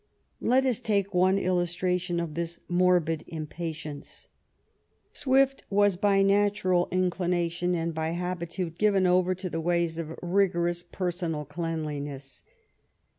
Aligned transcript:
Let 0.39 0.65
us 0.65 0.79
take 0.79 1.13
one 1.13 1.37
illustration 1.37 2.19
of 2.19 2.33
this 2.33 2.59
morbid 2.67 3.23
im 3.27 3.45
patience. 3.45 4.29
Swift 5.13 5.63
was 5.69 5.95
by 5.95 6.23
natural 6.23 6.87
inclination 6.89 7.75
and 7.75 7.93
by 7.93 8.09
habitude 8.17 8.79
given 8.79 9.05
over 9.05 9.35
to 9.35 9.47
the 9.47 9.61
ways 9.61 9.99
of 9.99 10.17
rigorous 10.23 10.81
personal 10.81 11.45
cleanliness. 11.45 12.41